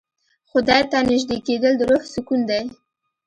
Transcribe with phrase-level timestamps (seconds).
[0.49, 2.61] خدای ته نژدې کېدل د روح سکون دی.